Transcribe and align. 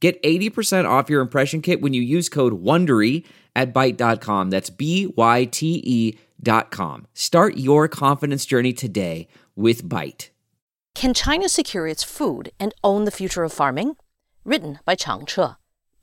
Get 0.00 0.22
80% 0.22 0.88
off 0.88 1.10
your 1.10 1.20
impression 1.20 1.60
kit 1.60 1.80
when 1.80 1.92
you 1.92 2.02
use 2.02 2.28
code 2.28 2.62
WONDERY 2.62 3.24
at 3.56 3.74
Byte.com. 3.74 4.50
That's 4.50 4.70
B-Y-T-E 4.70 6.18
dot 6.40 6.70
com. 6.70 7.06
Start 7.14 7.56
your 7.56 7.88
confidence 7.88 8.46
journey 8.46 8.72
today 8.72 9.26
with 9.56 9.82
Byte. 9.82 10.28
Can 10.94 11.14
China 11.14 11.48
secure 11.48 11.86
its 11.86 12.04
food 12.04 12.52
and 12.60 12.74
own 12.84 13.04
the 13.04 13.10
future 13.10 13.42
of 13.42 13.52
farming? 13.52 13.96
Written 14.44 14.78
by 14.84 14.94
Chang 14.94 15.26
Che. 15.26 15.48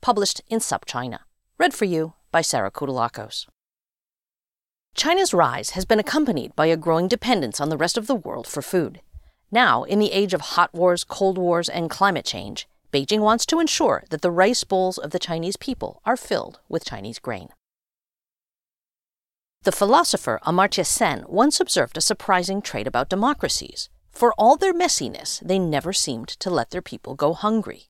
Published 0.00 0.42
in 0.48 0.58
SupChina. 0.58 1.20
Read 1.58 1.72
for 1.72 1.86
you 1.86 2.12
by 2.30 2.42
Sarah 2.42 2.70
Kutulakos. 2.70 3.46
China's 4.94 5.34
rise 5.34 5.70
has 5.70 5.84
been 5.84 5.98
accompanied 5.98 6.54
by 6.56 6.66
a 6.66 6.76
growing 6.76 7.08
dependence 7.08 7.60
on 7.60 7.68
the 7.68 7.76
rest 7.76 7.98
of 7.98 8.06
the 8.06 8.14
world 8.14 8.46
for 8.46 8.62
food. 8.62 9.00
Now, 9.50 9.84
in 9.84 9.98
the 9.98 10.12
age 10.12 10.32
of 10.32 10.40
hot 10.40 10.72
wars, 10.74 11.04
cold 11.04 11.38
wars, 11.38 11.68
and 11.68 11.90
climate 11.90 12.24
change, 12.24 12.66
Beijing 12.96 13.20
wants 13.20 13.44
to 13.44 13.60
ensure 13.60 14.04
that 14.08 14.22
the 14.22 14.30
rice 14.30 14.64
bowls 14.64 14.96
of 14.96 15.10
the 15.10 15.18
Chinese 15.18 15.58
people 15.58 16.00
are 16.06 16.16
filled 16.16 16.60
with 16.66 16.86
Chinese 16.86 17.18
grain. 17.18 17.50
The 19.64 19.72
philosopher 19.80 20.40
Amartya 20.46 20.86
Sen 20.86 21.26
once 21.28 21.60
observed 21.60 21.98
a 21.98 22.00
surprising 22.00 22.62
trait 22.62 22.86
about 22.86 23.10
democracies. 23.10 23.90
For 24.12 24.32
all 24.38 24.56
their 24.56 24.72
messiness, 24.72 25.40
they 25.40 25.58
never 25.58 25.92
seemed 25.92 26.28
to 26.28 26.48
let 26.48 26.70
their 26.70 26.80
people 26.80 27.14
go 27.14 27.34
hungry. 27.34 27.88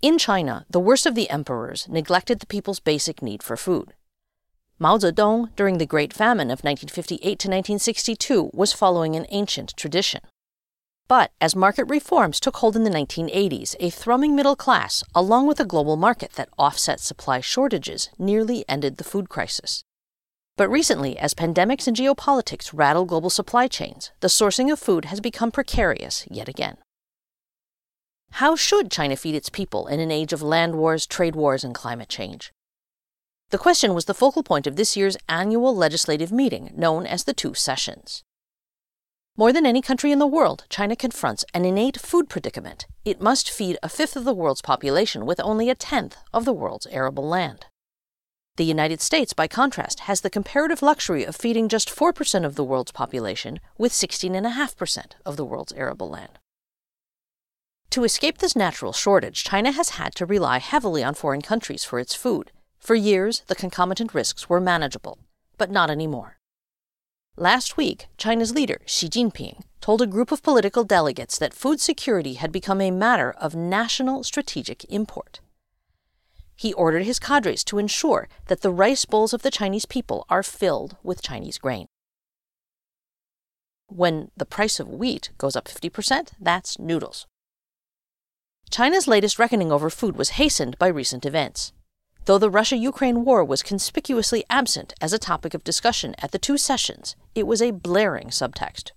In 0.00 0.16
China, 0.16 0.64
the 0.70 0.80
worst 0.80 1.04
of 1.04 1.14
the 1.14 1.28
emperors 1.28 1.86
neglected 1.86 2.40
the 2.40 2.46
people's 2.46 2.80
basic 2.80 3.20
need 3.20 3.42
for 3.42 3.58
food. 3.58 3.92
Mao 4.78 4.96
Zedong, 4.96 5.54
during 5.56 5.76
the 5.76 5.84
Great 5.84 6.14
Famine 6.14 6.50
of 6.50 6.64
1958 6.64 7.20
to 7.20 7.48
1962, 7.48 8.50
was 8.54 8.72
following 8.72 9.14
an 9.14 9.26
ancient 9.28 9.76
tradition. 9.76 10.22
But 11.10 11.32
as 11.40 11.56
market 11.56 11.86
reforms 11.86 12.38
took 12.38 12.58
hold 12.58 12.76
in 12.76 12.84
the 12.84 12.90
1980s, 12.90 13.74
a 13.80 13.90
thrumming 13.90 14.36
middle 14.36 14.54
class, 14.54 15.02
along 15.12 15.48
with 15.48 15.58
a 15.58 15.64
global 15.64 15.96
market 15.96 16.34
that 16.34 16.50
offset 16.56 17.00
supply 17.00 17.40
shortages, 17.40 18.10
nearly 18.16 18.64
ended 18.68 18.96
the 18.96 19.02
food 19.02 19.28
crisis. 19.28 19.82
But 20.56 20.68
recently, 20.68 21.18
as 21.18 21.34
pandemics 21.34 21.88
and 21.88 21.96
geopolitics 21.96 22.70
rattle 22.72 23.06
global 23.06 23.28
supply 23.28 23.66
chains, 23.66 24.12
the 24.20 24.28
sourcing 24.28 24.70
of 24.72 24.78
food 24.78 25.06
has 25.06 25.20
become 25.20 25.50
precarious 25.50 26.28
yet 26.30 26.48
again. 26.48 26.76
How 28.34 28.54
should 28.54 28.92
China 28.92 29.16
feed 29.16 29.34
its 29.34 29.48
people 29.48 29.88
in 29.88 29.98
an 29.98 30.12
age 30.12 30.32
of 30.32 30.42
land 30.42 30.76
wars, 30.76 31.08
trade 31.08 31.34
wars, 31.34 31.64
and 31.64 31.74
climate 31.74 32.08
change? 32.08 32.52
The 33.48 33.58
question 33.58 33.94
was 33.94 34.04
the 34.04 34.14
focal 34.14 34.44
point 34.44 34.68
of 34.68 34.76
this 34.76 34.96
year's 34.96 35.16
annual 35.28 35.74
legislative 35.74 36.30
meeting, 36.30 36.70
known 36.76 37.04
as 37.04 37.24
the 37.24 37.34
Two 37.34 37.54
Sessions. 37.54 38.22
More 39.36 39.52
than 39.52 39.64
any 39.64 39.80
country 39.80 40.12
in 40.12 40.18
the 40.18 40.26
world, 40.26 40.64
China 40.68 40.94
confronts 40.94 41.44
an 41.54 41.64
innate 41.64 41.98
food 41.98 42.28
predicament. 42.28 42.86
It 43.04 43.22
must 43.22 43.50
feed 43.50 43.78
a 43.82 43.88
fifth 43.88 44.16
of 44.16 44.24
the 44.24 44.34
world's 44.34 44.60
population 44.60 45.24
with 45.24 45.40
only 45.40 45.70
a 45.70 45.74
tenth 45.74 46.16
of 46.32 46.44
the 46.44 46.52
world's 46.52 46.86
arable 46.88 47.26
land. 47.26 47.66
The 48.56 48.64
United 48.64 49.00
States, 49.00 49.32
by 49.32 49.48
contrast, 49.48 50.00
has 50.00 50.20
the 50.20 50.28
comparative 50.28 50.82
luxury 50.82 51.24
of 51.24 51.36
feeding 51.36 51.68
just 51.68 51.88
4% 51.88 52.44
of 52.44 52.56
the 52.56 52.64
world's 52.64 52.92
population 52.92 53.60
with 53.78 53.92
16.5% 53.92 55.12
of 55.24 55.36
the 55.36 55.44
world's 55.44 55.72
arable 55.72 56.10
land. 56.10 56.38
To 57.90 58.04
escape 58.04 58.38
this 58.38 58.54
natural 58.54 58.92
shortage, 58.92 59.44
China 59.44 59.72
has 59.72 59.90
had 59.90 60.14
to 60.16 60.26
rely 60.26 60.58
heavily 60.58 61.02
on 61.02 61.14
foreign 61.14 61.42
countries 61.42 61.84
for 61.84 61.98
its 61.98 62.14
food. 62.14 62.52
For 62.78 62.94
years, 62.94 63.42
the 63.46 63.54
concomitant 63.54 64.12
risks 64.12 64.48
were 64.48 64.60
manageable, 64.60 65.18
but 65.56 65.70
not 65.70 65.88
anymore. 65.88 66.39
Last 67.36 67.76
week, 67.76 68.08
China's 68.18 68.52
leader, 68.52 68.80
Xi 68.86 69.08
Jinping, 69.08 69.62
told 69.80 70.02
a 70.02 70.06
group 70.06 70.30
of 70.30 70.42
political 70.42 70.84
delegates 70.84 71.38
that 71.38 71.54
food 71.54 71.80
security 71.80 72.34
had 72.34 72.52
become 72.52 72.80
a 72.80 72.90
matter 72.90 73.30
of 73.32 73.54
national 73.54 74.24
strategic 74.24 74.84
import. 74.84 75.40
He 76.54 76.74
ordered 76.74 77.04
his 77.04 77.18
cadres 77.18 77.64
to 77.64 77.78
ensure 77.78 78.28
that 78.48 78.60
the 78.60 78.70
rice 78.70 79.06
bowls 79.06 79.32
of 79.32 79.40
the 79.42 79.50
Chinese 79.50 79.86
people 79.86 80.26
are 80.28 80.42
filled 80.42 80.96
with 81.02 81.22
Chinese 81.22 81.56
grain. 81.56 81.86
When 83.86 84.30
the 84.36 84.44
price 84.44 84.78
of 84.78 84.88
wheat 84.88 85.30
goes 85.38 85.56
up 85.56 85.66
50%, 85.66 86.32
that's 86.38 86.78
noodles. 86.78 87.26
China's 88.70 89.08
latest 89.08 89.38
reckoning 89.38 89.72
over 89.72 89.88
food 89.88 90.16
was 90.16 90.30
hastened 90.30 90.78
by 90.78 90.88
recent 90.88 91.24
events. 91.24 91.72
Though 92.26 92.38
the 92.38 92.50
Russia 92.50 92.76
Ukraine 92.76 93.24
war 93.24 93.44
was 93.44 93.62
conspicuously 93.62 94.44
absent 94.50 94.94
as 95.00 95.12
a 95.12 95.18
topic 95.18 95.54
of 95.54 95.64
discussion 95.64 96.14
at 96.18 96.32
the 96.32 96.38
two 96.38 96.58
sessions, 96.58 97.16
it 97.34 97.46
was 97.46 97.62
a 97.62 97.70
blaring 97.70 98.28
subtext. 98.28 98.92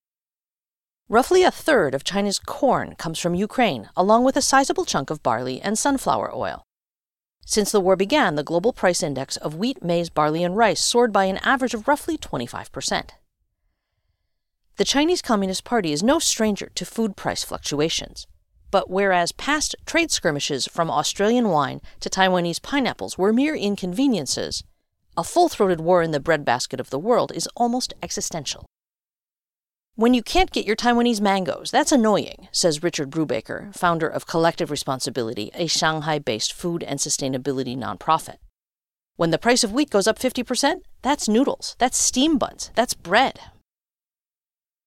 Roughly 1.10 1.44
a 1.44 1.52
third 1.52 1.96
of 1.96 2.04
China's 2.04 2.40
corn 2.40 2.96
comes 2.96 3.20
from 3.20 3.36
Ukraine, 3.36 3.90
along 3.96 4.24
with 4.24 4.36
a 4.36 4.42
sizable 4.42 4.86
chunk 4.86 5.10
of 5.10 5.24
barley 5.24 5.62
and 5.62 5.78
sunflower 5.78 6.34
oil. 6.34 6.64
Since 7.46 7.72
the 7.72 7.82
war 7.82 7.96
began, 7.96 8.36
the 8.36 8.44
global 8.44 8.74
price 8.74 9.04
index 9.04 9.38
of 9.38 9.56
wheat, 9.56 9.84
maize, 9.84 10.10
barley, 10.10 10.44
and 10.44 10.56
rice 10.56 10.82
soared 10.82 11.12
by 11.12 11.26
an 11.26 11.38
average 11.38 11.74
of 11.74 11.88
roughly 11.88 12.18
25%. 12.18 13.10
The 14.78 14.86
Chinese 14.86 15.22
Communist 15.22 15.64
Party 15.64 15.92
is 15.92 16.02
no 16.02 16.20
stranger 16.20 16.72
to 16.76 16.86
food 16.86 17.16
price 17.16 17.44
fluctuations. 17.44 18.26
But 18.74 18.90
whereas 18.90 19.32
past 19.34 19.76
trade 19.86 20.10
skirmishes 20.10 20.66
from 20.66 20.90
Australian 20.90 21.50
wine 21.50 21.80
to 22.00 22.10
Taiwanese 22.10 22.60
pineapples 22.64 23.20
were 23.20 23.32
mere 23.32 23.54
inconveniences, 23.56 24.64
a 25.16 25.24
full 25.24 25.48
throated 25.48 25.80
war 25.80 26.02
in 26.02 26.10
the 26.10 26.20
breadbasket 26.20 26.80
of 26.80 26.90
the 26.90 26.98
world 26.98 27.32
is 27.36 27.48
almost 27.56 27.94
existential. 28.02 28.66
When 29.94 30.16
you 30.16 30.24
can't 30.24 30.50
get 30.50 30.66
your 30.66 30.76
Taiwanese 30.76 31.22
mangoes, 31.22 31.70
that's 31.70 31.92
annoying, 31.92 32.48
says 32.52 32.82
Richard 32.82 33.12
Brubaker, 33.12 33.76
founder 33.76 34.08
of 34.08 34.26
Collective 34.26 34.72
Responsibility, 34.72 35.52
a 35.54 35.68
Shanghai 35.68 36.18
based 36.18 36.52
food 36.52 36.82
and 36.82 37.00
sustainability 37.00 37.78
nonprofit. 37.78 38.38
When 39.18 39.30
the 39.30 39.38
price 39.38 39.64
of 39.64 39.72
wheat 39.72 39.92
goes 39.92 40.08
up 40.08 40.18
50%, 40.18 40.82
that's 41.04 41.30
noodles, 41.30 41.76
that's 41.78 42.00
steam 42.00 42.40
buns, 42.40 42.72
that's 42.74 42.96
bread. 42.96 43.40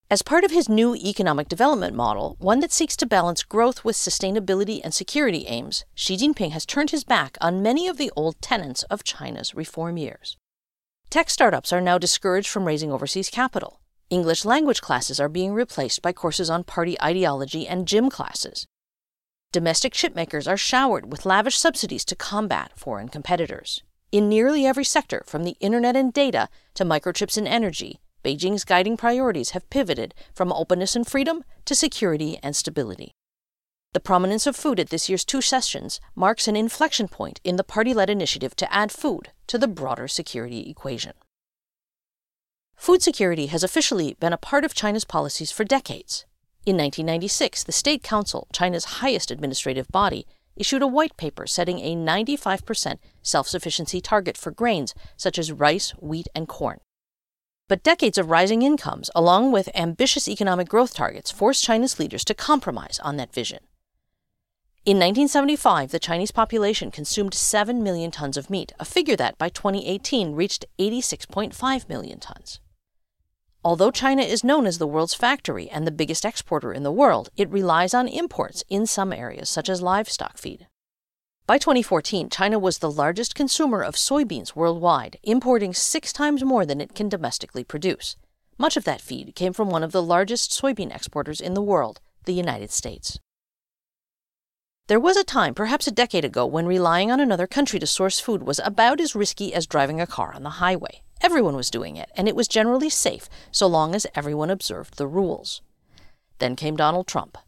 As 0.09 0.22
part 0.22 0.44
of 0.44 0.53
his 0.53 0.69
new 0.69 0.94
economic 0.94 1.49
development 1.49 1.97
model, 1.97 2.37
one 2.39 2.61
that 2.61 2.71
seeks 2.71 2.97
to 2.99 3.06
balance 3.06 3.43
growth 3.43 3.84
with 3.84 3.97
sustainability 3.97 4.81
and 4.84 4.94
security 4.94 5.47
aims, 5.49 5.84
Xi 5.97 6.17
Jinping 6.17 6.53
has 6.53 6.65
turned 6.65 6.93
his 6.93 7.03
back 7.03 7.37
on 7.41 7.61
many 7.61 7.89
of 7.89 7.97
the 7.97 8.12
old 8.15 8.41
tenets 8.41 8.84
of 8.84 9.03
China's 9.03 9.56
reform 9.56 9.97
years. 9.97 10.37
Tech 11.11 11.28
startups 11.28 11.72
are 11.72 11.81
now 11.81 11.99
discouraged 11.99 12.49
from 12.49 12.69
raising 12.69 12.93
overseas 12.93 13.28
capital. 13.28 13.81
English 14.09 14.44
language 14.44 14.81
classes 14.81 15.19
are 15.19 15.28
being 15.28 15.53
replaced 15.53 16.03
by 16.03 16.12
courses 16.12 16.49
on 16.49 16.62
party 16.62 16.97
ideology 17.03 17.67
and 17.67 17.88
gym 17.88 18.09
classes. 18.09 18.65
Domestic 19.50 19.93
chipmakers 19.93 20.49
are 20.49 20.56
showered 20.56 21.11
with 21.11 21.27
lavish 21.27 21.59
subsidies 21.59 22.05
to 22.05 22.15
combat 22.15 22.71
foreign 22.77 23.09
competitors. 23.09 23.83
In 24.12 24.28
nearly 24.28 24.67
every 24.67 24.84
sector, 24.84 25.25
from 25.27 25.43
the 25.43 25.56
internet 25.59 25.97
and 25.97 26.12
data 26.12 26.49
to 26.75 26.84
microchips 26.84 27.37
and 27.37 27.49
energy, 27.49 27.99
Beijing's 28.26 28.64
guiding 28.64 28.97
priorities 28.97 29.50
have 29.50 29.70
pivoted 29.70 30.12
from 30.34 30.53
openness 30.53 30.97
and 30.97 31.06
freedom 31.06 31.44
to 31.64 31.76
security 31.76 32.41
and 32.42 32.56
stability. 32.56 33.12
The 33.92 34.00
prominence 34.00 34.48
of 34.48 34.56
food 34.56 34.81
at 34.81 34.91
this 34.91 35.09
year's 35.09 35.25
two 35.25 35.41
sessions 35.41 36.00
marks 36.16 36.48
an 36.48 36.56
inflection 36.56 37.06
point 37.06 37.40
in 37.44 37.55
the 37.55 37.62
party 37.62 37.94
led 37.94 38.11
initiative 38.11 38.56
to 38.56 38.75
add 38.75 38.90
food 38.90 39.31
to 39.46 39.58
the 39.58 39.69
broader 39.69 40.08
security 40.08 40.69
equation. 40.69 41.12
Food 42.75 43.00
security 43.00 43.46
has 43.46 43.62
officially 43.62 44.17
been 44.19 44.32
a 44.32 44.37
part 44.37 44.64
of 44.64 44.75
China's 44.75 45.05
policies 45.05 45.52
for 45.52 45.62
decades. 45.62 46.26
In 46.67 46.76
1996, 46.76 47.62
the 47.62 47.70
State 47.70 48.02
Council, 48.02 48.49
China's 48.52 48.96
highest 49.00 49.31
administrative 49.31 49.87
body, 49.87 50.26
issued 50.56 50.82
a 50.82 50.88
white 50.88 51.17
paper 51.17 51.46
setting 51.46 51.79
a 51.79 51.94
95% 51.94 52.96
self 53.22 53.46
sufficiency 53.46 54.00
target 54.00 54.37
for 54.37 54.50
grains 54.50 54.94
such 55.17 55.38
as 55.38 55.52
rice, 55.52 55.93
wheat, 56.00 56.26
and 56.34 56.49
corn. 56.49 56.81
But 57.69 57.83
decades 57.83 58.17
of 58.17 58.31
rising 58.31 58.63
incomes, 58.63 59.11
along 59.15 59.51
with 59.51 59.69
ambitious 59.75 60.29
economic 60.29 60.69
growth 60.69 60.95
targets, 60.95 61.33
forced 61.33 61.65
China's 61.65 61.99
leaders 61.99 62.25
to 62.27 62.35
compromise 62.35 63.01
on 63.03 63.17
that 63.17 63.33
vision. 63.33 63.59
In 64.85 64.99
1975, 64.99 65.91
the 65.91 65.99
Chinese 65.99 66.31
population 66.31 66.93
consumed 66.93 67.35
7 67.35 67.83
million 67.83 68.13
tons 68.13 68.37
of 68.37 68.49
meat, 68.49 68.73
a 68.79 68.85
figure 68.85 69.17
that 69.17 69.37
by 69.37 69.49
2018 69.49 70.37
reached 70.37 70.65
86.5 70.79 71.89
million 71.89 72.21
tons. 72.21 72.61
Although 73.65 73.91
China 73.91 74.23
is 74.23 74.45
known 74.45 74.65
as 74.65 74.79
the 74.79 74.87
world's 74.87 75.15
factory 75.15 75.69
and 75.69 75.85
the 75.85 75.91
biggest 75.91 76.25
exporter 76.25 76.73
in 76.73 76.85
the 76.85 76.93
world, 76.93 77.31
it 77.37 77.51
relies 77.51 77.95
on 77.95 78.07
imports 78.07 78.63
in 78.69 78.87
some 78.87 79.13
areas, 79.13 79.49
such 79.49 79.69
as 79.69 79.83
livestock 79.83 80.39
feed. 80.39 80.69
By 81.46 81.58
2014, 81.58 82.28
China 82.28 82.58
was 82.58 82.78
the 82.78 82.90
largest 82.90 83.37
consumer 83.37 83.81
of 83.81 83.94
soybeans 83.94 84.56
worldwide, 84.56 85.20
importing 85.22 85.72
six 85.72 86.12
times 86.12 86.43
more 86.43 86.66
than 86.66 86.81
it 86.81 86.93
can 86.93 87.08
domestically 87.08 87.62
produce. 87.62 88.16
Much 88.58 88.76
of 88.76 88.82
that 88.82 89.00
feed 89.00 89.37
came 89.37 89.52
from 89.52 89.70
one 89.70 89.84
of 89.84 89.93
the 89.93 90.02
largest 90.02 90.50
soybean 90.50 90.93
exporters 90.93 91.40
in 91.40 91.54
the 91.54 91.62
world, 91.62 92.00
the 92.25 92.32
United 92.32 92.72
States. 92.72 93.20
There 94.88 94.98
was 94.98 95.16
a 95.16 95.22
time, 95.22 95.54
perhaps 95.54 95.87
a 95.87 95.93
decade 95.93 96.25
ago, 96.25 96.44
when 96.44 96.66
relying 96.66 97.12
on 97.12 97.20
another 97.20 97.46
country 97.46 97.78
to 97.78 97.87
source 97.87 98.19
food 98.19 98.43
was 98.43 98.60
about 98.64 99.00
as 99.00 99.14
risky 99.14 99.54
as 99.54 99.69
driving 99.69 100.00
a 100.00 100.06
car 100.06 100.34
on 100.34 100.43
the 100.43 100.58
highway. 100.58 101.02
Everyone 101.20 101.54
was 101.54 101.70
doing 101.70 101.94
it, 101.94 102.10
and 102.16 102.26
it 102.26 102.34
was 102.34 102.48
generally 102.48 102.90
safe 102.90 103.28
so 103.52 103.69
long 103.69 103.94
as 103.94 104.08
everyone 104.16 104.50
observed 104.50 104.96
the 104.96 105.06
rules. 105.06 105.62
Then 106.40 106.56
came 106.56 106.75
Donald 106.75 107.06
Trump. 107.06 107.38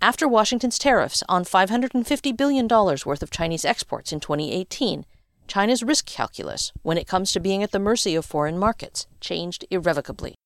After 0.00 0.28
Washington's 0.28 0.78
tariffs 0.78 1.24
on 1.28 1.44
$550 1.44 2.36
billion 2.36 2.68
worth 2.68 3.20
of 3.20 3.32
Chinese 3.32 3.64
exports 3.64 4.12
in 4.12 4.20
2018, 4.20 5.04
China's 5.48 5.82
risk 5.82 6.06
calculus, 6.06 6.72
when 6.82 6.96
it 6.96 7.08
comes 7.08 7.32
to 7.32 7.40
being 7.40 7.64
at 7.64 7.72
the 7.72 7.80
mercy 7.80 8.14
of 8.14 8.24
foreign 8.24 8.58
markets, 8.58 9.08
changed 9.20 9.64
irrevocably. 9.72 10.36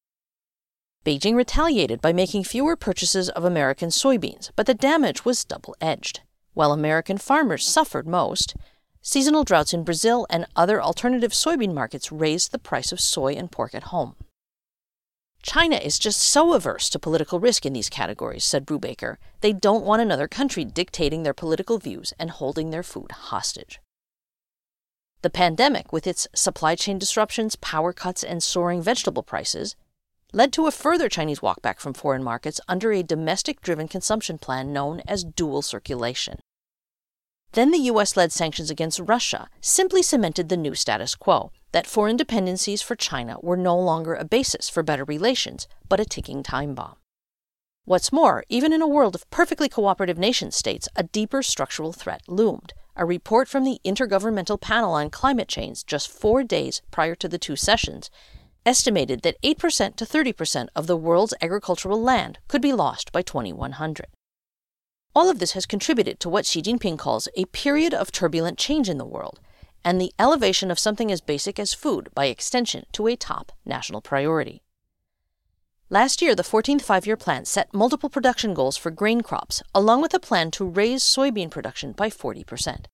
Beijing 1.05 1.35
retaliated 1.35 2.01
by 2.01 2.15
making 2.15 2.45
fewer 2.45 2.77
purchases 2.77 3.29
of 3.29 3.45
American 3.45 3.91
soybeans, 3.91 4.51
but 4.57 4.65
the 4.65 4.73
damage 4.73 5.27
was 5.27 5.45
double 5.45 5.77
edged. 5.83 6.21
While 6.55 6.73
American 6.73 7.19
farmers 7.19 7.67
suffered 7.67 8.07
most, 8.07 8.57
seasonal 9.03 9.45
droughts 9.45 9.75
in 9.75 9.85
Brazil 9.85 10.27
and 10.31 10.47
other 10.57 10.81
alternative 10.81 11.33
soybean 11.33 11.75
markets 11.75 12.11
raised 12.11 12.53
the 12.53 12.59
price 12.59 12.91
of 12.91 13.01
soy 13.01 13.35
and 13.35 13.53
pork 13.53 13.75
at 13.75 13.85
home. 13.85 14.15
China 15.43 15.77
is 15.77 15.99
just 15.99 16.21
so 16.21 16.55
averse 16.55 16.89
to 16.89 17.00
political 17.00 17.41
risk 17.41 17.67
in 17.67 17.73
these 17.73 17.91
categories, 17.91 18.44
said 18.44 18.65
Brubaker. 18.65 19.17
They 19.41 19.53
don't 19.53 19.85
want 19.85 20.00
another 20.00 20.29
country 20.29 20.65
dictating 20.65 21.25
their 21.25 21.35
political 21.35 21.79
views 21.79 22.12
and 22.19 22.31
holding 22.31 22.71
their 22.71 22.85
food 22.85 23.11
hostage. 23.11 23.81
The 25.23 25.31
pandemic, 25.31 25.93
with 25.93 26.06
its 26.06 26.29
supply 26.35 26.77
chain 26.77 26.99
disruptions, 26.99 27.56
power 27.56 27.93
cuts, 27.93 28.23
and 28.23 28.43
soaring 28.43 28.83
vegetable 28.83 29.23
prices, 29.23 29.77
led 30.33 30.53
to 30.53 30.67
a 30.67 30.73
further 30.73 31.09
Chinese 31.09 31.41
walkback 31.41 31.79
from 31.79 31.93
foreign 31.93 32.23
markets 32.23 32.61
under 32.69 32.93
a 32.93 33.03
domestic 33.03 33.61
driven 33.61 33.89
consumption 33.89 34.39
plan 34.39 34.73
known 34.73 35.03
as 35.06 35.25
dual 35.25 35.61
circulation. 35.61 36.39
Then 37.53 37.71
the 37.71 37.91
US 37.91 38.17
led 38.17 38.33
sanctions 38.33 38.71
against 38.71 38.99
Russia 38.99 39.49
simply 39.61 40.03
cemented 40.03 40.49
the 40.49 40.57
new 40.57 40.75
status 40.75 41.15
quo 41.15 41.53
that 41.73 41.87
foreign 41.87 42.17
dependencies 42.17 42.83
for 42.83 42.97
China 42.97 43.37
were 43.43 43.57
no 43.57 43.79
longer 43.79 44.15
a 44.15 44.25
basis 44.25 44.69
for 44.69 44.83
better 44.83 45.05
relations, 45.05 45.69
but 45.89 46.01
a 46.01 46.05
ticking 46.05 46.43
time 46.43 46.75
bomb. 46.75 46.97
What's 47.85 48.13
more, 48.13 48.45
even 48.49 48.73
in 48.73 48.81
a 48.81 48.89
world 48.89 49.15
of 49.15 49.29
perfectly 49.31 49.69
cooperative 49.69 50.19
nation 50.19 50.51
states, 50.51 50.89
a 50.97 51.03
deeper 51.03 51.43
structural 51.43 51.93
threat 51.93 52.23
loomed 52.29 52.73
a 52.95 53.07
report 53.07 53.49
from 53.49 53.65
the 53.65 53.81
Intergovernmental 53.85 54.61
Panel 54.61 54.93
on 54.93 55.09
Climate 55.09 55.49
Change 55.49 55.87
just 55.87 56.11
four 56.11 56.45
days 56.45 56.83
prior 56.91 57.15
to 57.15 57.29
the 57.29 57.39
two 57.39 57.57
sessions 57.57 58.11
estimated 58.67 59.23
that 59.23 59.41
8% 59.43 59.97
to 59.97 60.05
30% 60.05 60.69
of 60.77 60.87
the 60.87 60.97
world's 60.97 61.35
agricultural 61.41 62.01
land 62.01 62.39
could 62.49 62.63
be 62.63 62.73
lost 62.73 63.11
by 63.11 63.23
2100. 63.23 64.07
All 65.14 65.29
of 65.29 65.41
this 65.41 65.53
has 65.53 65.67
contributed 65.67 66.20
to 66.20 66.31
what 66.31 66.47
Xi 66.47 66.62
Jinping 66.62 66.99
calls 66.99 67.29
a 67.37 67.44
period 67.47 67.93
of 67.93 68.11
turbulent 68.11 68.59
change 68.59 68.88
in 68.88 68.97
the 68.97 69.05
world, 69.05 69.41
and 69.85 70.00
the 70.00 70.14
elevation 70.19 70.70
of 70.70 70.79
something 70.79 71.12
as 71.12 71.20
basic 71.20 71.59
as 71.59 71.75
food, 71.75 72.09
by 72.14 72.26
extension, 72.26 72.87
to 72.93 73.06
a 73.06 73.17
top 73.17 73.53
national 73.67 74.00
priority. 74.00 74.62
Last 75.91 76.23
year, 76.23 76.35
the 76.35 76.43
14th 76.43 76.81
five 76.81 77.06
year 77.06 77.19
plan 77.19 77.44
set 77.44 77.75
multiple 77.75 78.09
production 78.09 78.55
goals 78.55 78.79
for 78.79 78.91
grain 78.91 79.20
crops, 79.20 79.62
along 79.75 80.00
with 80.00 80.14
a 80.14 80.19
plan 80.19 80.50
to 80.53 80.64
raise 80.64 81.03
soybean 81.03 81.50
production 81.50 81.93
by 81.93 82.08
40%. 82.08 82.87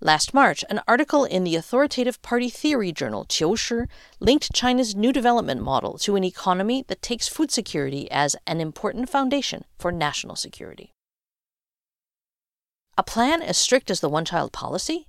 Last 0.00 0.34
March, 0.34 0.64
an 0.68 0.80
article 0.88 1.24
in 1.24 1.44
the 1.44 1.54
authoritative 1.54 2.20
party 2.22 2.50
theory 2.50 2.90
journal 2.90 3.24
Qiushi 3.26 3.86
linked 4.18 4.52
China's 4.52 4.96
new 4.96 5.12
development 5.12 5.62
model 5.62 5.96
to 5.98 6.16
an 6.16 6.24
economy 6.24 6.84
that 6.88 7.00
takes 7.00 7.28
food 7.28 7.52
security 7.52 8.10
as 8.10 8.34
an 8.44 8.60
important 8.60 9.08
foundation 9.08 9.64
for 9.78 9.92
national 9.92 10.34
security. 10.34 10.92
A 12.98 13.02
plan 13.02 13.40
as 13.40 13.56
strict 13.56 13.90
as 13.90 14.00
the 14.00 14.08
one 14.10 14.26
child 14.26 14.52
policy? 14.52 15.08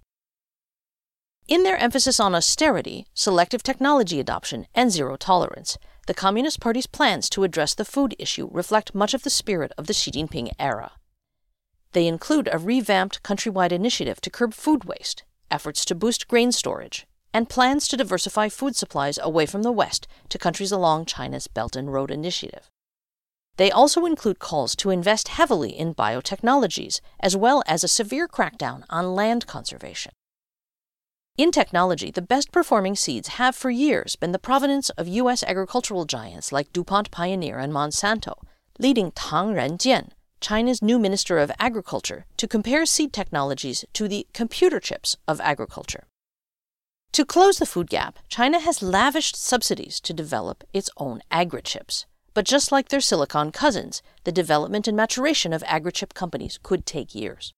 In 1.50 1.63
their 1.63 1.75
emphasis 1.75 2.18
on 2.18 2.33
austerity, 2.33 3.06
selective 3.13 3.62
technology 3.62 4.21
adoption, 4.21 4.68
and 4.74 4.89
zero 4.89 5.18
tolerance, 5.18 5.77
the 6.07 6.13
Communist 6.13 6.62
Party's 6.62 6.88
plans 6.88 7.30
to 7.30 7.44
address 7.44 7.74
the 7.75 7.83
food 7.83 8.15
issue 8.18 8.47
reflect 8.53 8.95
much 8.95 9.13
of 9.13 9.24
the 9.24 9.30
spirit 9.30 9.74
of 9.77 9.88
the 9.88 9.94
Xi 9.94 10.12
Jinping 10.12 10.51
era. 10.57 10.94
They 11.91 12.07
include 12.07 12.47
a 12.51 12.57
revamped 12.57 13.21
countrywide 13.21 13.74
initiative 13.74 14.21
to 14.21 14.30
curb 14.30 14.53
food 14.53 14.85
waste, 14.85 15.24
efforts 15.51 15.83
to 15.85 15.95
boost 15.95 16.30
grain 16.30 16.53
storage, 16.53 17.06
and 17.33 17.50
plans 17.50 17.89
to 17.89 17.97
diversify 17.97 18.47
food 18.47 18.77
supplies 18.77 19.19
away 19.21 19.45
from 19.45 19.63
the 19.63 19.74
West 19.74 20.07
to 20.30 20.38
countries 20.38 20.71
along 20.71 21.06
China's 21.06 21.47
Belt 21.47 21.75
and 21.75 21.91
Road 21.91 22.12
Initiative. 22.12 22.69
They 23.58 23.70
also 23.70 24.06
include 24.06 24.40
calls 24.40 24.76
to 24.78 24.90
invest 24.90 25.28
heavily 25.28 25.78
in 25.78 25.94
biotechnologies, 25.94 27.02
as 27.20 27.38
well 27.38 27.64
as 27.68 27.84
a 27.84 27.88
severe 27.88 28.28
crackdown 28.28 28.84
on 28.90 29.14
land 29.14 29.46
conservation. 29.46 30.12
In 31.38 31.52
technology, 31.52 32.12
the 32.12 32.22
best 32.22 32.52
performing 32.52 32.96
seeds 32.96 33.40
have 33.40 33.56
for 33.56 33.72
years 33.72 34.16
been 34.16 34.32
the 34.32 34.40
provenance 34.40 34.90
of 34.92 35.08
U.S. 35.08 35.44
agricultural 35.44 36.06
giants 36.06 36.52
like 36.52 36.72
DuPont 36.74 37.10
Pioneer 37.10 37.58
and 37.58 37.74
Monsanto, 37.74 38.36
leading 38.80 39.12
Tang 39.12 39.54
Renjian, 39.54 40.10
China's 40.42 40.82
new 40.82 41.00
Minister 41.00 41.38
of 41.40 41.52
Agriculture, 41.58 42.26
to 42.38 42.48
compare 42.48 42.86
seed 42.86 43.14
technologies 43.14 43.86
to 43.94 44.08
the 44.08 44.28
computer 44.34 44.80
chips 44.80 45.16
of 45.28 45.40
agriculture. 45.42 46.04
To 47.14 47.26
close 47.26 47.58
the 47.60 47.66
food 47.66 47.90
gap, 47.90 48.20
China 48.28 48.60
has 48.60 48.82
lavished 48.82 49.36
subsidies 49.36 50.00
to 50.02 50.14
develop 50.14 50.64
its 50.74 50.90
own 50.98 51.22
agri-chips. 51.32 52.06
But 52.33 52.45
just 52.45 52.71
like 52.71 52.89
their 52.89 53.01
silicon 53.01 53.51
cousins, 53.51 54.01
the 54.24 54.31
development 54.31 54.88
and 54.88 54.97
maturation 54.97 55.53
of 55.53 55.63
agri-chip 55.68 56.13
companies 56.13 56.59
could 56.63 56.85
take 56.85 57.13
years. 57.13 57.53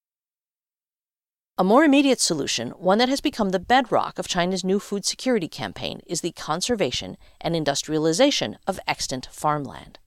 A 1.57 1.63
more 1.63 1.85
immediate 1.85 2.19
solution, 2.19 2.71
one 2.71 2.97
that 2.97 3.07
has 3.07 3.21
become 3.21 3.51
the 3.51 3.59
bedrock 3.59 4.19
of 4.19 4.27
China's 4.27 4.65
new 4.65 4.77
food 4.77 5.05
security 5.05 5.47
campaign, 5.47 6.01
is 6.05 6.19
the 6.19 6.33
conservation 6.33 7.15
and 7.39 7.55
industrialization 7.55 8.57
of 8.67 8.79
extant 8.85 9.29
farmland. 9.31 9.97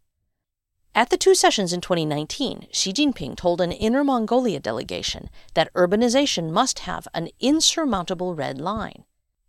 At 0.94 1.08
the 1.08 1.16
two 1.16 1.34
sessions 1.34 1.72
in 1.72 1.80
2019, 1.80 2.66
Xi 2.70 2.92
Jinping 2.92 3.36
told 3.36 3.62
an 3.62 3.72
Inner 3.72 4.04
Mongolia 4.04 4.60
delegation 4.60 5.30
that 5.54 5.72
urbanization 5.72 6.50
must 6.50 6.80
have 6.80 7.08
an 7.14 7.30
insurmountable 7.40 8.34
red 8.34 8.60
line, 8.60 9.04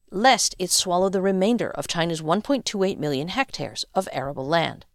lest 0.09 0.55
it 0.57 0.71
swallow 0.71 1.09
the 1.09 1.21
remainder 1.21 1.69
of 1.69 1.87
China's 1.87 2.21
1.28 2.21 2.97
million 2.97 3.27
hectares 3.27 3.83
of 3.93 4.07
arable 4.13 4.45
land. 4.45 4.85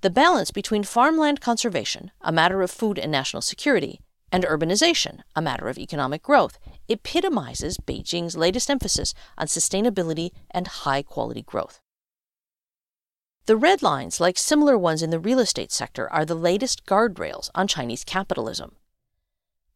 The 0.00 0.10
balance 0.10 0.52
between 0.52 0.84
farmland 0.84 1.40
conservation, 1.40 2.12
a 2.20 2.30
matter 2.30 2.62
of 2.62 2.70
food 2.70 3.00
and 3.00 3.10
national 3.10 3.42
security, 3.42 4.00
and 4.30 4.44
urbanization, 4.44 5.22
a 5.34 5.42
matter 5.42 5.68
of 5.68 5.76
economic 5.76 6.22
growth, 6.22 6.60
epitomizes 6.88 7.78
Beijing's 7.78 8.36
latest 8.36 8.70
emphasis 8.70 9.12
on 9.36 9.48
sustainability 9.48 10.30
and 10.52 10.68
high 10.68 11.02
quality 11.02 11.42
growth. 11.42 11.80
The 13.46 13.56
red 13.56 13.82
lines, 13.82 14.20
like 14.20 14.38
similar 14.38 14.78
ones 14.78 15.02
in 15.02 15.10
the 15.10 15.18
real 15.18 15.40
estate 15.40 15.72
sector, 15.72 16.08
are 16.12 16.24
the 16.24 16.34
latest 16.36 16.86
guardrails 16.86 17.50
on 17.54 17.66
Chinese 17.66 18.04
capitalism. 18.04 18.76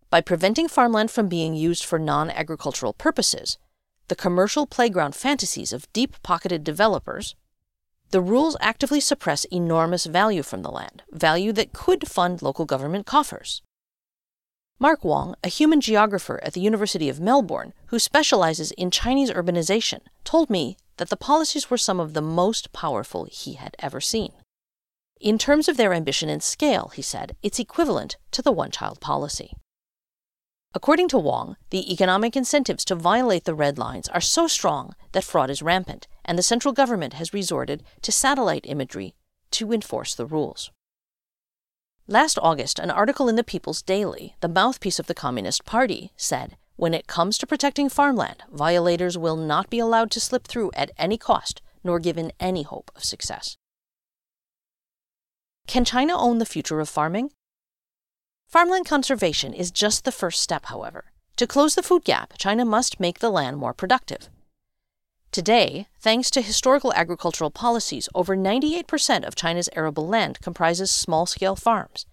By 0.08 0.20
preventing 0.20 0.68
farmland 0.68 1.10
from 1.10 1.28
being 1.28 1.54
used 1.54 1.84
for 1.84 1.98
non 1.98 2.30
agricultural 2.30 2.92
purposes, 2.92 3.58
the 4.06 4.14
commercial 4.14 4.66
playground 4.66 5.16
fantasies 5.16 5.72
of 5.72 5.90
deep 5.92 6.22
pocketed 6.22 6.62
developers, 6.62 7.34
the 8.12 8.20
rules 8.20 8.56
actively 8.60 9.00
suppress 9.00 9.44
enormous 9.46 10.06
value 10.06 10.42
from 10.42 10.62
the 10.62 10.70
land, 10.70 11.02
value 11.10 11.52
that 11.52 11.72
could 11.72 12.06
fund 12.06 12.42
local 12.42 12.66
government 12.66 13.06
coffers. 13.06 13.62
Mark 14.78 15.04
Wong, 15.04 15.34
a 15.42 15.48
human 15.48 15.80
geographer 15.80 16.38
at 16.42 16.52
the 16.52 16.60
University 16.60 17.08
of 17.08 17.20
Melbourne 17.20 17.72
who 17.86 17.98
specializes 17.98 18.70
in 18.72 18.90
Chinese 18.90 19.30
urbanization, 19.30 20.00
told 20.24 20.50
me 20.50 20.76
that 20.98 21.08
the 21.08 21.16
policies 21.16 21.70
were 21.70 21.78
some 21.78 21.98
of 21.98 22.12
the 22.12 22.20
most 22.20 22.72
powerful 22.72 23.26
he 23.30 23.54
had 23.54 23.74
ever 23.78 24.00
seen. 24.00 24.32
In 25.20 25.38
terms 25.38 25.68
of 25.68 25.76
their 25.76 25.94
ambition 25.94 26.28
and 26.28 26.42
scale, 26.42 26.90
he 26.94 27.02
said, 27.02 27.36
it's 27.42 27.60
equivalent 27.60 28.16
to 28.32 28.42
the 28.42 28.52
one 28.52 28.70
child 28.70 29.00
policy. 29.00 29.54
According 30.74 31.08
to 31.08 31.18
Wong, 31.18 31.56
the 31.70 31.92
economic 31.92 32.36
incentives 32.36 32.84
to 32.86 32.94
violate 32.94 33.44
the 33.44 33.54
red 33.54 33.78
lines 33.78 34.08
are 34.08 34.20
so 34.20 34.46
strong 34.46 34.94
that 35.12 35.24
fraud 35.24 35.48
is 35.48 35.62
rampant, 35.62 36.08
and 36.24 36.38
the 36.38 36.42
central 36.42 36.72
government 36.72 37.14
has 37.14 37.34
resorted 37.34 37.82
to 38.02 38.12
satellite 38.12 38.66
imagery 38.66 39.14
to 39.52 39.72
enforce 39.72 40.14
the 40.14 40.26
rules. 40.26 40.70
Last 42.08 42.38
August, 42.42 42.78
an 42.78 42.90
article 42.90 43.28
in 43.28 43.36
the 43.36 43.44
People's 43.44 43.82
Daily, 43.82 44.34
the 44.40 44.48
mouthpiece 44.48 44.98
of 44.98 45.06
the 45.06 45.14
Communist 45.14 45.64
Party, 45.64 46.12
said 46.16 46.56
when 46.76 46.94
it 46.94 47.06
comes 47.06 47.38
to 47.38 47.46
protecting 47.46 47.88
farmland, 47.88 48.42
violators 48.50 49.16
will 49.16 49.36
not 49.36 49.70
be 49.70 49.78
allowed 49.78 50.10
to 50.10 50.20
slip 50.20 50.46
through 50.46 50.72
at 50.74 50.90
any 50.98 51.16
cost, 51.16 51.62
nor 51.84 52.00
given 52.00 52.32
any 52.40 52.62
hope 52.62 52.90
of 52.96 53.04
success. 53.04 53.56
Can 55.66 55.84
China 55.84 56.18
own 56.18 56.38
the 56.38 56.46
future 56.46 56.80
of 56.80 56.88
farming? 56.88 57.30
Farmland 58.48 58.86
conservation 58.86 59.54
is 59.54 59.70
just 59.70 60.04
the 60.04 60.12
first 60.12 60.42
step, 60.42 60.66
however. 60.66 61.12
To 61.36 61.46
close 61.46 61.74
the 61.74 61.82
food 61.82 62.04
gap, 62.04 62.34
China 62.36 62.64
must 62.64 63.00
make 63.00 63.20
the 63.20 63.30
land 63.30 63.56
more 63.58 63.72
productive. 63.72 64.28
Today, 65.32 65.86
thanks 65.98 66.30
to 66.32 66.42
historical 66.42 66.92
agricultural 66.92 67.50
policies, 67.50 68.06
over 68.14 68.36
98% 68.36 69.24
of 69.24 69.34
China's 69.34 69.70
arable 69.74 70.06
land 70.06 70.38
comprises 70.42 70.90
small 70.90 71.24
scale 71.24 71.56
farms, 71.56 72.04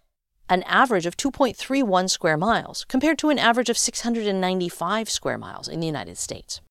an 0.47 0.63
average 0.63 1.05
of 1.05 1.17
2.31 1.17 2.09
square 2.09 2.37
miles, 2.37 2.85
compared 2.85 3.19
to 3.19 3.29
an 3.29 3.37
average 3.37 3.69
of 3.69 3.77
695 3.77 5.09
square 5.09 5.37
miles 5.37 5.67
in 5.67 5.81
the 5.81 5.85
United 5.85 6.17
States. 6.17 6.61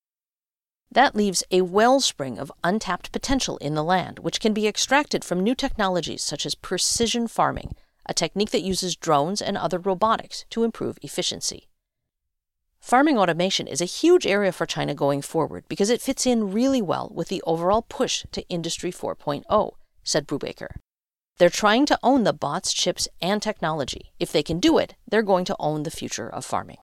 That 0.90 1.14
leaves 1.14 1.44
a 1.50 1.60
wellspring 1.60 2.38
of 2.38 2.50
untapped 2.64 3.12
potential 3.12 3.58
in 3.58 3.74
the 3.74 3.84
land, 3.84 4.20
which 4.20 4.40
can 4.40 4.54
be 4.54 4.66
extracted 4.66 5.26
from 5.26 5.40
new 5.40 5.54
technologies 5.54 6.24
such 6.24 6.46
as 6.46 6.54
precision 6.54 7.28
farming, 7.28 7.74
a 8.06 8.14
technique 8.14 8.52
that 8.52 8.62
uses 8.62 8.96
drones 8.96 9.42
and 9.42 9.58
other 9.58 9.78
robotics 9.78 10.46
to 10.48 10.64
improve 10.64 10.98
efficiency. 11.02 11.67
Farming 12.88 13.18
automation 13.18 13.66
is 13.66 13.82
a 13.82 13.96
huge 14.00 14.26
area 14.26 14.50
for 14.50 14.64
China 14.64 14.94
going 14.94 15.20
forward 15.20 15.64
because 15.68 15.90
it 15.90 16.00
fits 16.00 16.24
in 16.24 16.54
really 16.54 16.80
well 16.80 17.12
with 17.14 17.28
the 17.28 17.42
overall 17.46 17.82
push 17.82 18.24
to 18.32 18.48
Industry 18.48 18.90
4.0, 18.90 19.72
said 20.04 20.26
Brubaker. 20.26 20.68
They're 21.36 21.50
trying 21.50 21.84
to 21.84 21.98
own 22.02 22.24
the 22.24 22.32
bots, 22.32 22.72
chips, 22.72 23.06
and 23.20 23.42
technology. 23.42 24.14
If 24.18 24.32
they 24.32 24.42
can 24.42 24.58
do 24.58 24.78
it, 24.78 24.94
they're 25.06 25.20
going 25.20 25.44
to 25.44 25.56
own 25.58 25.82
the 25.82 25.90
future 25.90 26.30
of 26.30 26.46
farming. 26.46 26.78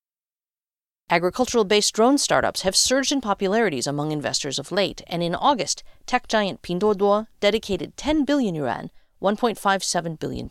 Agricultural 1.09 1.63
based 1.63 1.95
drone 1.95 2.19
startups 2.19 2.61
have 2.61 2.75
surged 2.75 3.11
in 3.11 3.19
popularities 3.19 3.87
among 3.87 4.11
investors 4.11 4.59
of 4.59 4.71
late, 4.71 5.01
and 5.07 5.23
in 5.23 5.33
August, 5.33 5.83
tech 6.05 6.27
giant 6.27 6.61
Pinduoduo 6.61 7.25
dedicated 7.39 7.97
10 7.97 8.25
billion 8.25 8.53
yuan, 8.53 8.91
$1.57 9.23 10.19
billion, 10.19 10.49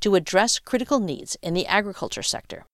to 0.00 0.14
address 0.14 0.58
critical 0.58 1.00
needs 1.00 1.38
in 1.40 1.54
the 1.54 1.66
agriculture 1.66 2.22
sector. 2.22 2.66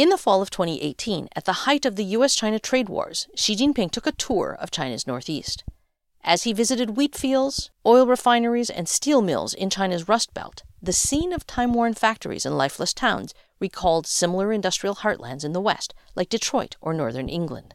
In 0.00 0.08
the 0.08 0.16
fall 0.16 0.40
of 0.40 0.48
2018, 0.48 1.28
at 1.36 1.44
the 1.44 1.68
height 1.68 1.84
of 1.84 1.96
the 1.96 2.16
US 2.16 2.34
China 2.34 2.58
trade 2.58 2.88
wars, 2.88 3.28
Xi 3.36 3.54
Jinping 3.54 3.90
took 3.90 4.06
a 4.06 4.12
tour 4.12 4.56
of 4.58 4.70
China's 4.70 5.06
northeast. 5.06 5.62
As 6.24 6.44
he 6.44 6.54
visited 6.54 6.96
wheat 6.96 7.14
fields, 7.14 7.70
oil 7.84 8.06
refineries, 8.06 8.70
and 8.70 8.88
steel 8.88 9.20
mills 9.20 9.52
in 9.52 9.68
China's 9.68 10.08
Rust 10.08 10.32
Belt, 10.32 10.62
the 10.80 10.94
scene 10.94 11.34
of 11.34 11.46
time 11.46 11.74
worn 11.74 11.92
factories 11.92 12.46
and 12.46 12.56
lifeless 12.56 12.94
towns 12.94 13.34
recalled 13.58 14.06
similar 14.06 14.54
industrial 14.54 14.94
heartlands 14.94 15.44
in 15.44 15.52
the 15.52 15.60
West, 15.60 15.92
like 16.14 16.30
Detroit 16.30 16.76
or 16.80 16.94
northern 16.94 17.28
England. 17.28 17.74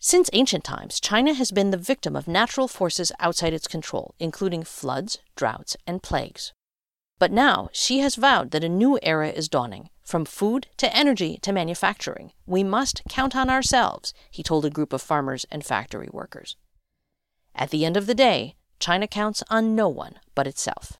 Since 0.00 0.30
ancient 0.32 0.64
times, 0.64 0.98
China 0.98 1.34
has 1.34 1.50
been 1.50 1.70
the 1.70 1.76
victim 1.76 2.16
of 2.16 2.28
natural 2.28 2.66
forces 2.66 3.12
outside 3.20 3.52
its 3.52 3.68
control, 3.68 4.14
including 4.18 4.64
floods, 4.64 5.18
droughts, 5.36 5.76
and 5.86 6.02
plagues. 6.02 6.54
But 7.20 7.30
now 7.30 7.68
Xi 7.72 7.98
has 7.98 8.16
vowed 8.16 8.50
that 8.50 8.64
a 8.64 8.68
new 8.68 8.98
era 9.02 9.28
is 9.28 9.48
dawning. 9.48 9.90
From 10.02 10.24
food 10.24 10.66
to 10.78 10.92
energy 10.96 11.38
to 11.42 11.52
manufacturing, 11.52 12.32
we 12.46 12.64
must 12.64 13.02
count 13.08 13.36
on 13.36 13.50
ourselves, 13.50 14.12
he 14.30 14.42
told 14.42 14.64
a 14.64 14.70
group 14.70 14.92
of 14.92 15.02
farmers 15.02 15.44
and 15.50 15.64
factory 15.64 16.08
workers. 16.10 16.56
At 17.54 17.70
the 17.70 17.84
end 17.84 17.98
of 17.98 18.06
the 18.06 18.14
day, 18.14 18.56
China 18.80 19.06
counts 19.06 19.44
on 19.50 19.76
no 19.76 19.86
one 19.86 20.18
but 20.34 20.46
itself. 20.46 20.99